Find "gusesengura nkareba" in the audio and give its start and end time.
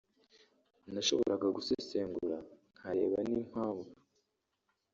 1.57-3.19